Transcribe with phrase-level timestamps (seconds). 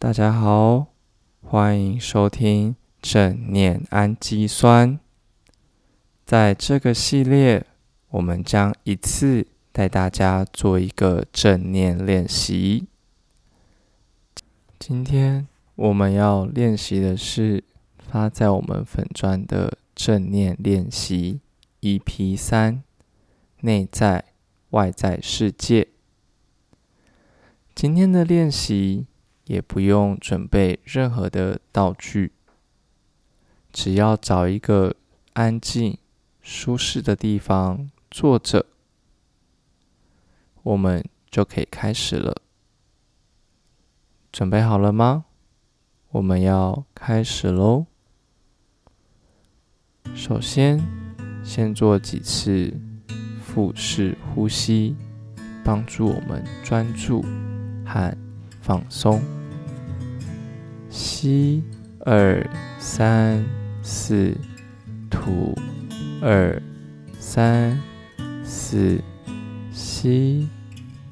[0.00, 0.86] 大家好，
[1.42, 5.00] 欢迎收听正念氨基酸。
[6.24, 7.66] 在这个系列，
[8.10, 12.86] 我们将一次带大家做一个正念练习。
[14.78, 17.64] 今天我们要练习的是
[17.98, 21.40] 发在我们粉砖的正念练习
[21.80, 22.84] EP 三：
[23.62, 24.26] 内在
[24.70, 25.88] 外在世界。
[27.74, 29.06] 今天的练习
[29.48, 32.32] 也不用准备任何的道具，
[33.72, 34.94] 只要找一个
[35.32, 35.98] 安静、
[36.40, 38.66] 舒适的地方坐着，
[40.62, 42.40] 我们就可以开始了。
[44.30, 45.24] 准备好了吗？
[46.10, 47.86] 我们要开始喽。
[50.14, 50.80] 首先，
[51.42, 52.72] 先做几次
[53.42, 54.94] 腹式呼吸，
[55.64, 57.24] 帮助我们专注。
[57.90, 58.14] 和
[58.60, 59.18] 放松，
[60.88, 61.62] 吸
[62.04, 62.44] 二
[62.78, 63.44] 三
[63.82, 64.34] 四，
[65.10, 65.54] 吐
[66.22, 66.60] 二
[67.18, 67.78] 三
[68.44, 69.00] 四，
[69.72, 70.48] 吸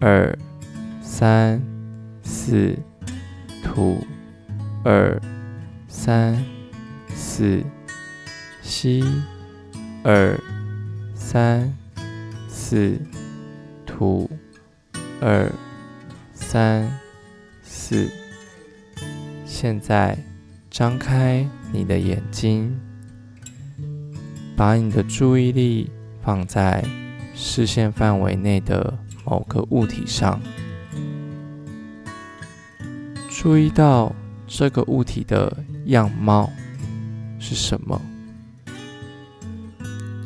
[0.00, 0.36] 二
[1.00, 1.62] 三
[2.22, 2.76] 四，
[3.62, 4.04] 吐
[4.84, 5.20] 二
[5.88, 6.36] 三
[7.14, 7.62] 四，
[8.62, 9.04] 吸
[10.02, 10.38] 二
[11.14, 11.72] 三
[12.48, 12.98] 四，
[13.84, 14.30] 吐
[15.20, 15.52] 二。
[16.38, 16.88] 三、
[17.62, 18.08] 四，
[19.58, 20.14] 现在
[20.70, 22.78] 张开你的眼睛，
[24.54, 25.90] 把你的注意力
[26.20, 26.84] 放在
[27.34, 28.92] 视线范围内的
[29.24, 30.38] 某个物体上，
[33.30, 34.14] 注意到
[34.46, 35.50] 这个物体的
[35.86, 36.52] 样貌
[37.38, 37.98] 是什么？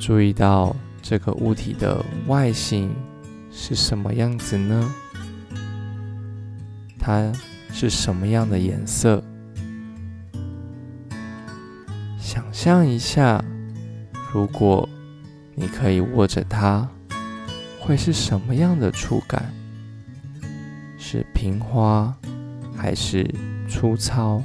[0.00, 2.90] 注意到这个物体的外形
[3.52, 4.90] 是什么样子呢？
[6.98, 7.30] 它
[7.72, 9.22] 是什么样的颜色？
[12.18, 13.44] 想象一下，
[14.32, 14.88] 如果
[15.54, 16.88] 你可以握着它，
[17.78, 19.52] 会是什么样的触感？
[20.98, 22.14] 是平滑
[22.76, 23.26] 还是
[23.68, 24.42] 粗糙？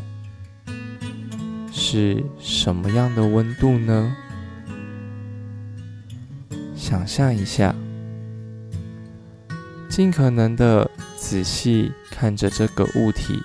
[1.71, 4.15] 是什么样的温度呢？
[6.75, 7.75] 想象一下，
[9.89, 10.89] 尽可能的
[11.23, 11.89] 仔细。
[12.11, 13.41] 看着这个物体，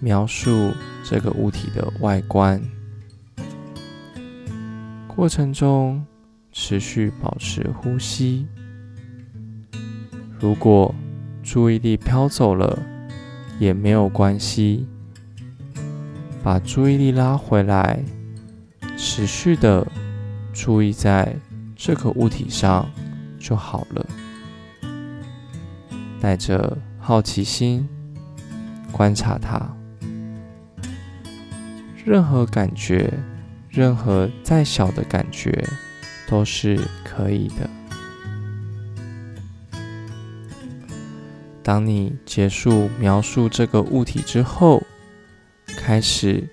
[0.00, 0.72] 描述
[1.04, 2.60] 这个物体的外观，
[5.06, 6.04] 过程中
[6.52, 8.46] 持续保持呼吸。
[10.40, 10.92] 如果
[11.42, 12.78] 注意力飘走了，
[13.58, 14.86] 也没有关系，
[16.42, 18.02] 把注意力拉回来，
[18.96, 19.86] 持续的
[20.52, 21.36] 注意在
[21.76, 22.90] 这个物体上
[23.38, 24.04] 就好了，
[26.22, 26.78] 带着。
[27.04, 27.88] 好奇心，
[28.92, 29.60] 观察它，
[32.04, 33.12] 任何感觉，
[33.68, 35.66] 任何再小的感觉，
[36.28, 37.68] 都是可以的。
[41.60, 44.80] 当你结束描述这个物体之后，
[45.76, 46.48] 开始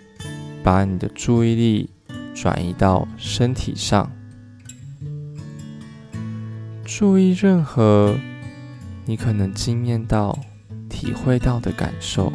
[0.63, 1.91] 把你的注意力
[2.34, 4.12] 转移到身体上，
[6.84, 8.18] 注意任何。
[9.09, 10.38] 你可能经验到、
[10.88, 12.31] 体会到的感受，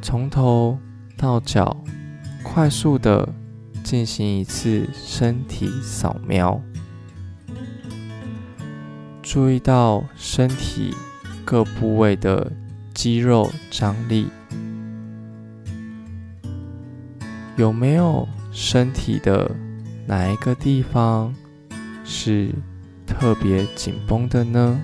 [0.00, 0.78] 从头
[1.18, 1.76] 到脚
[2.42, 3.28] 快速的
[3.84, 6.58] 进行一次身体扫描，
[9.20, 10.94] 注意到身体
[11.44, 12.50] 各部位的
[12.94, 14.28] 肌肉张力，
[17.58, 19.54] 有没有身体的
[20.06, 21.34] 哪一个地方
[22.02, 22.50] 是？
[23.08, 24.80] 特别紧绷的呢？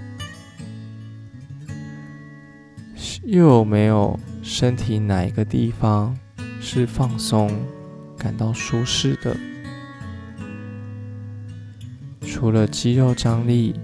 [3.24, 6.16] 又有没有身体哪一个地方
[6.60, 7.50] 是放松、
[8.18, 9.36] 感到舒适的？
[12.20, 13.74] 除了肌肉张力，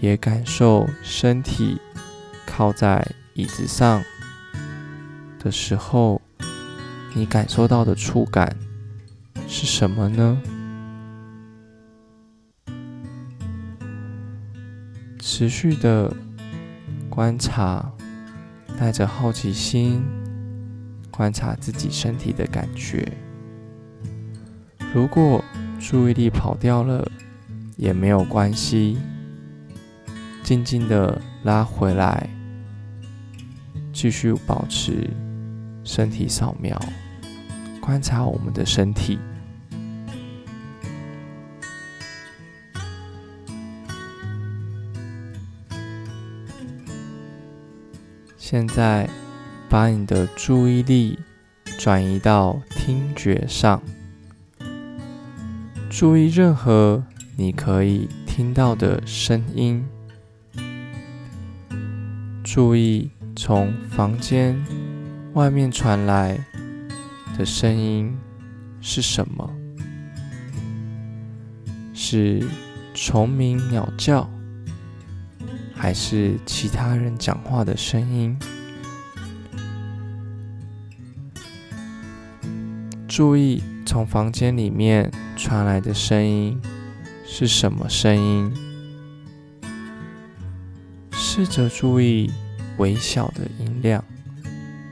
[0.00, 1.78] 也感受身体
[2.46, 4.02] 靠在椅子上
[5.38, 6.20] 的时候，
[7.14, 8.56] 你感受到的触感
[9.46, 10.40] 是什么呢？
[15.40, 16.14] 持续的
[17.08, 17.90] 观察，
[18.78, 20.02] 带着好奇心
[21.10, 23.10] 观察自己身体的感觉。
[24.92, 25.42] 如果
[25.80, 27.10] 注意力跑掉了，
[27.78, 28.98] 也没有关系，
[30.42, 32.28] 静静的拉回来，
[33.94, 35.08] 继续保持
[35.84, 36.78] 身体扫描，
[37.80, 39.18] 观察我们的身体。
[48.50, 49.08] 现在，
[49.68, 51.16] 把你的注意力
[51.78, 53.80] 转移到听觉上，
[55.88, 57.00] 注意任何
[57.36, 59.86] 你可以听到的声音，
[62.42, 64.60] 注意从房间
[65.34, 66.36] 外面传来
[67.38, 68.18] 的声音
[68.80, 69.48] 是什么？
[71.94, 72.44] 是
[72.94, 74.28] 虫鸣鸟叫？
[75.80, 78.38] 还是其他人讲话的声音。
[83.08, 86.60] 注意从房间里面传来的声音
[87.24, 88.52] 是什么声音？
[91.12, 92.30] 试着注意
[92.76, 94.04] 微小的音量，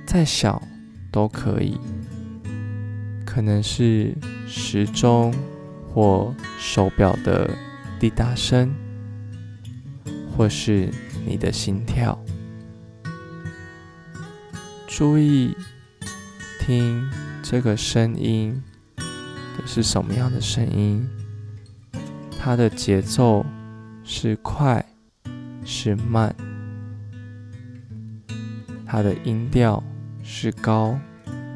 [0.06, 0.62] 再小
[1.12, 1.79] 都可以，
[3.26, 5.34] 可能是时钟
[5.93, 7.50] 或手表的
[8.00, 8.75] 滴答声。
[10.38, 10.88] 或是
[11.26, 12.17] 你的心跳，
[14.87, 15.52] 注意
[16.61, 17.11] 听
[17.43, 18.62] 这个声音
[19.56, 21.05] 的是什么样的声音？
[22.38, 23.44] 它的节奏
[24.05, 24.87] 是快
[25.64, 26.32] 是慢？
[28.87, 29.82] 它的音调
[30.23, 30.96] 是高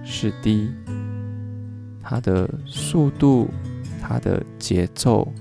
[0.02, 0.72] 是低？
[2.02, 3.48] 它的速度、
[4.02, 5.32] 它的节奏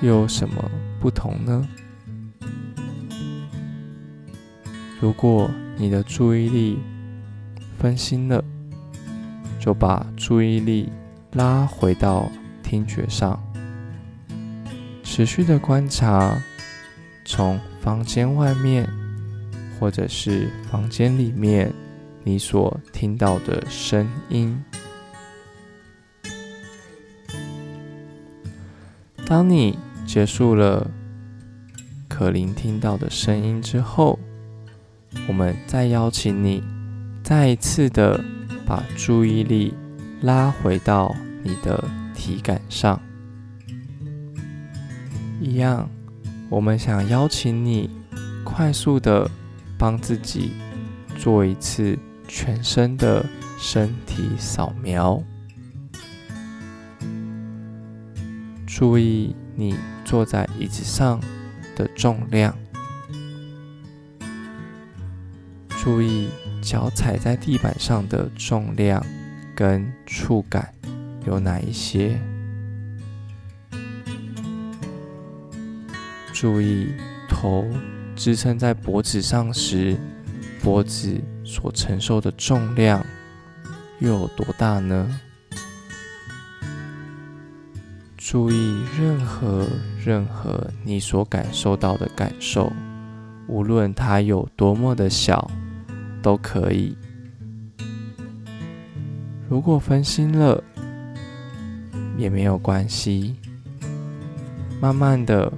[0.00, 0.70] 又有什么
[1.00, 1.68] 不同呢？
[5.00, 6.78] 如果你的注意力
[7.78, 8.42] 分心了，
[9.60, 10.90] 就把注意力
[11.32, 12.28] 拉回到
[12.62, 13.40] 听觉上，
[15.04, 16.36] 持续的观察
[17.24, 18.88] 从房间外面
[19.78, 21.72] 或者是房间里面
[22.24, 24.60] 你所听到的声音。
[29.24, 30.90] 当你结束了
[32.08, 34.18] 可聆听到的声音之后，
[35.26, 36.62] 我们再邀请你，
[37.22, 38.22] 再一次的
[38.66, 39.74] 把注意力
[40.22, 41.82] 拉回到你的
[42.14, 43.00] 体感上。
[45.40, 45.88] 一样，
[46.48, 47.90] 我们想邀请你
[48.44, 49.30] 快速的
[49.78, 50.52] 帮自己
[51.16, 51.96] 做一次
[52.26, 53.24] 全身的
[53.58, 55.22] 身体扫描，
[58.66, 61.20] 注意你坐在椅子上
[61.76, 62.52] 的重量。
[65.80, 66.28] 注意
[66.60, 69.00] 脚踩在地板上的重量
[69.54, 70.72] 跟触感
[71.24, 72.20] 有哪一些？
[76.32, 76.88] 注意
[77.28, 77.64] 头
[78.16, 79.96] 支撑在脖子上时，
[80.60, 83.04] 脖子所承受的重量
[84.00, 85.20] 又有多大呢？
[88.16, 89.66] 注意任何
[90.04, 92.70] 任何你所感受到的感受，
[93.46, 95.48] 无论它有多么的小。
[96.22, 96.96] 都可以。
[99.48, 100.62] 如果分心了，
[102.16, 103.36] 也没有关系。
[104.80, 105.52] 慢慢的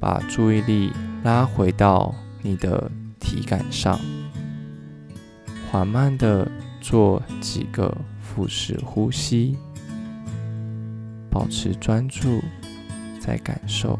[0.00, 0.90] 把注意力
[1.22, 4.00] 拉回到你的体感上，
[5.70, 6.50] 缓慢的
[6.80, 9.56] 做几个腹式呼吸，
[11.30, 12.40] 保持专注，
[13.20, 13.98] 在感受。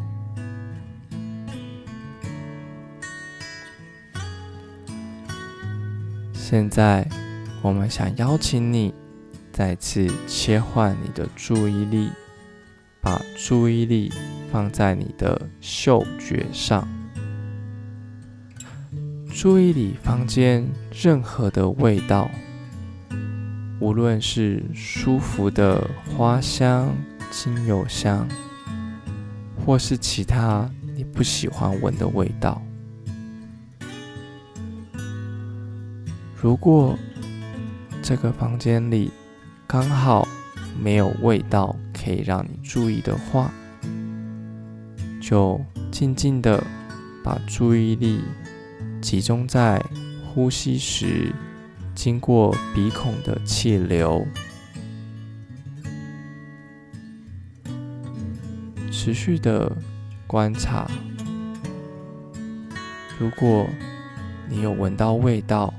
[6.51, 7.09] 现在，
[7.63, 8.93] 我们想邀请你
[9.53, 12.11] 再次切换你的注意力，
[13.01, 14.13] 把注意力
[14.51, 16.89] 放在你的嗅觉上，
[19.33, 22.29] 注意里房间任何的味道，
[23.79, 26.93] 无论是舒服的花香、
[27.31, 28.27] 精油香，
[29.65, 32.61] 或是其他你不喜欢闻的味道。
[36.43, 36.99] 如果
[38.03, 39.11] 这个房间里
[39.67, 40.27] 刚好
[40.83, 43.53] 没有味道可以让你注意的话，
[45.21, 46.65] 就静静的
[47.23, 48.23] 把注意力
[49.03, 49.85] 集中在
[50.33, 51.31] 呼吸时
[51.95, 54.27] 经过鼻孔的气流，
[58.91, 59.71] 持续的
[60.27, 60.91] 观察。
[63.19, 63.69] 如果
[64.49, 65.75] 你有闻到味道，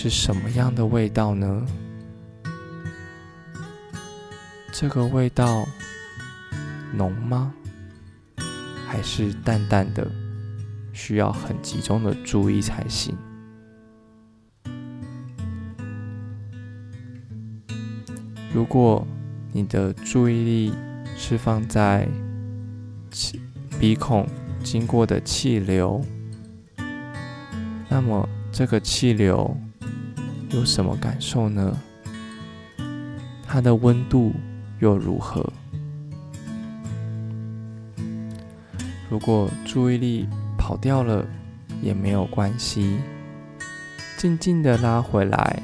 [0.00, 1.66] 是什么样的味道呢？
[4.70, 5.66] 这个味道
[6.94, 7.52] 浓吗？
[8.86, 10.08] 还是淡淡的？
[10.92, 13.12] 需要很集中的注意才行。
[18.54, 19.04] 如果
[19.52, 20.74] 你的注意力
[21.16, 22.06] 是放在
[23.10, 23.40] 气
[23.80, 24.24] 鼻孔
[24.62, 26.00] 经过的气流。
[27.88, 29.56] 那么这个气流
[30.50, 31.78] 有什么感受呢？
[33.46, 34.32] 它的温度
[34.80, 35.52] 又如何？
[39.10, 40.28] 如果注意力
[40.58, 41.26] 跑掉了
[41.82, 42.98] 也没有关系，
[44.16, 45.62] 静静的拉回来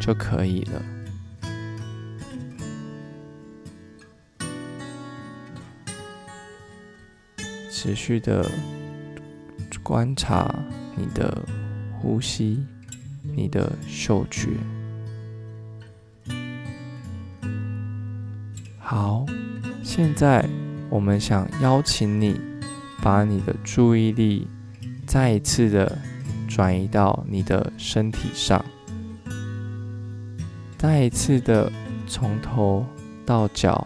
[0.00, 0.82] 就可以了。
[7.70, 8.48] 持续的
[9.82, 10.52] 观察
[10.96, 11.40] 你的
[12.00, 12.64] 呼吸，
[13.22, 14.50] 你的嗅觉。
[18.78, 19.24] 好，
[19.82, 20.48] 现在
[20.90, 22.40] 我们想邀请你。
[23.04, 24.46] 把你的注意力
[25.08, 25.98] 再一次的
[26.48, 28.64] 转移到你的身体上，
[30.78, 31.68] 再一次的
[32.06, 32.86] 从头
[33.26, 33.84] 到脚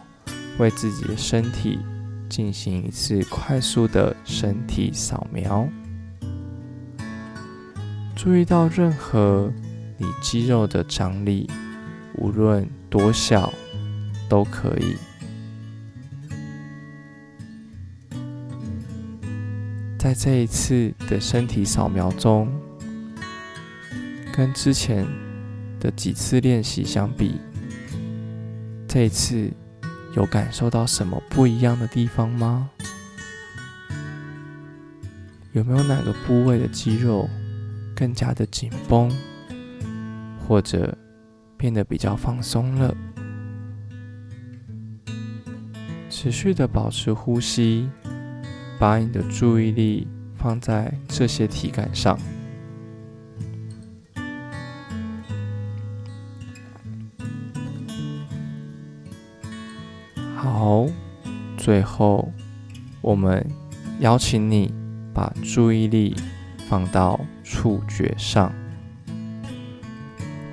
[0.59, 1.79] 为自己的身体
[2.29, 5.67] 进行一次快速的身体扫描，
[8.27, 9.53] 注意到任何
[9.99, 11.49] 你肌肉的张力，
[12.15, 13.55] 无论多小
[14.29, 14.97] 都可以。
[19.97, 22.53] 在这一次的身体扫描中，
[24.35, 25.07] 跟之前
[25.79, 27.37] 的几次练习相比，
[28.89, 29.49] 这一次
[30.17, 32.69] 有感受到什么不一样的地方吗？
[35.53, 37.31] 有没有哪个部位的肌肉
[37.97, 39.11] 更加的紧绷，
[40.47, 40.97] 或者
[41.57, 42.95] 变得比较放松了？
[46.09, 47.89] 持续的保持呼吸。
[48.79, 52.19] 把你的注意力放在这些体感上。
[60.35, 60.85] 好，
[61.57, 62.31] 最后
[63.01, 63.43] 我们
[64.01, 64.75] 邀请你
[65.15, 66.15] 把注意力
[66.69, 68.53] 放到触觉上，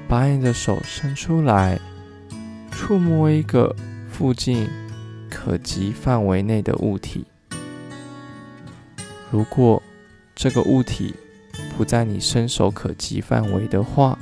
[0.08, 1.80] 把你的手伸出来，
[2.72, 3.76] 触摸一个
[4.10, 4.68] 附近
[5.30, 7.26] 可及范围内的物体。
[9.32, 9.82] 如果
[10.36, 11.16] 这个物体
[11.76, 14.18] 不在你伸手可及范围的话，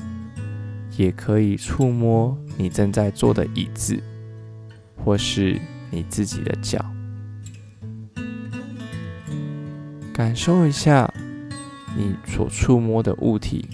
[0.95, 4.01] 也可以触摸你正在坐的椅子，
[4.95, 6.85] 或是你自己的脚，
[10.13, 11.13] 感受一下
[11.95, 13.67] 你所触摸的物体，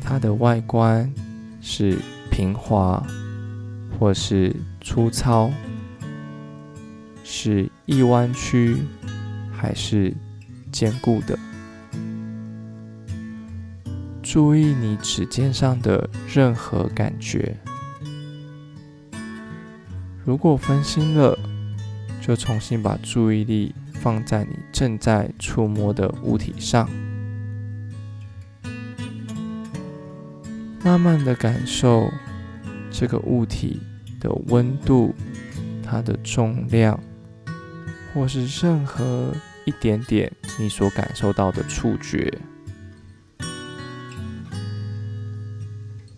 [0.00, 1.12] 它的外观
[1.60, 1.98] 是
[2.30, 3.02] 平滑，
[3.98, 5.50] 或是粗糙，
[7.24, 8.76] 是易弯曲。
[9.52, 10.16] 还是
[10.72, 11.38] 坚固的。
[14.22, 17.54] 注意你指尖上的任何感觉。
[20.24, 21.38] 如果分心了，
[22.22, 26.88] 就重新把注意力放在你正在触摸的物体上，
[30.82, 32.10] 慢慢的感受
[32.90, 33.80] 这个物体
[34.18, 35.14] 的温度、
[35.82, 36.98] 它的重量，
[38.12, 39.32] 或是任何。
[39.66, 42.32] 一点点你所感受到的触觉，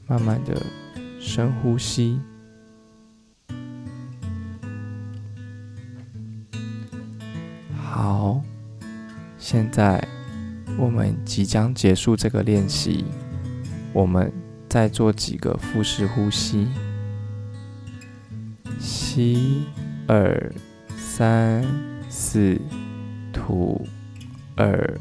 [0.06, 0.62] 慢慢的
[1.20, 2.20] 深呼吸。
[7.94, 8.40] 好，
[9.38, 10.02] 现在
[10.78, 13.04] 我们即将结束这个练习，
[13.92, 14.32] 我们
[14.66, 16.66] 再做几个腹式呼吸，
[18.80, 19.66] 吸
[20.08, 20.52] 二
[20.96, 21.62] 三
[22.08, 22.58] 四。
[23.34, 23.84] 吐，
[24.56, 25.00] 二，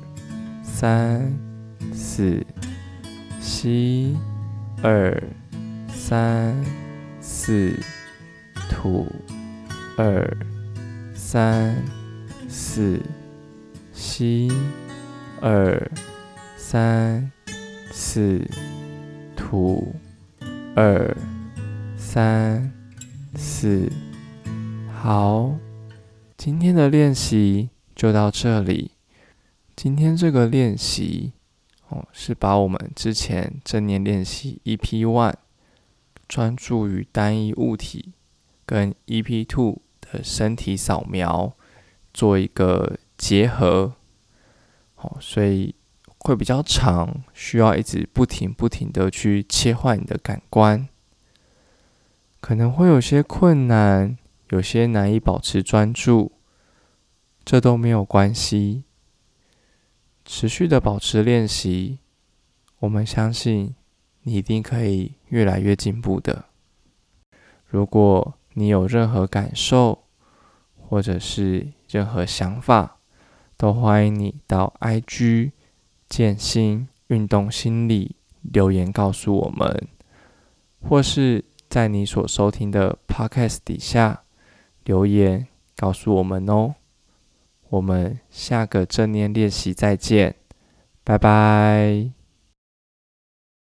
[0.64, 1.32] 三，
[1.94, 2.44] 四，
[3.40, 4.18] 吸，
[4.82, 5.22] 二，
[5.88, 6.56] 三，
[7.20, 7.78] 四，
[8.70, 9.06] 吐，
[9.96, 10.38] 二，
[11.14, 11.76] 三，
[12.52, 13.02] 四，
[13.94, 14.52] 吸，
[15.40, 15.90] 二，
[16.58, 17.32] 三，
[17.94, 18.46] 四，
[19.38, 19.96] 吐，
[20.76, 21.16] 二，
[21.96, 22.70] 三，
[23.36, 23.90] 四。
[24.94, 25.56] 好，
[26.38, 27.70] 今天的练习。
[27.94, 28.92] 就到这里。
[29.76, 31.34] 今天这个练习
[31.90, 35.36] 哦，是把我们之前正念练习 EP One
[36.28, 38.14] 专注于单一物体
[38.66, 41.54] 跟 EP Two 的身体扫描
[42.14, 43.94] 做一个结合。
[44.96, 45.74] 哦，所以
[46.20, 50.88] 会比较长，需要一直不停不停的去切换你的感官，
[52.40, 54.18] 可能会有些困难，
[54.50, 56.32] 有些难以保持专注。
[57.44, 58.84] 这都没有关系，
[60.24, 61.98] 持续的保持练习，
[62.78, 63.74] 我们相信
[64.22, 66.46] 你一定可以越来越进步的。
[67.66, 70.04] 如果你有任何感受，
[70.92, 72.98] 或者是任何想法，
[73.56, 75.52] 都欢迎你到 IG
[76.10, 79.88] 健心运动心理留言告诉我们，
[80.82, 84.24] 或是在你所收听的 Podcast 底下
[84.84, 86.76] 留言告诉我们哦。
[87.70, 90.36] 我们下个正念练习再见，
[91.06, 92.21] 拜拜。